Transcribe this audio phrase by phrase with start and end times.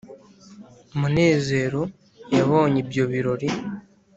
[0.99, 1.81] Munezero
[2.35, 3.47] yabonye ibyo birori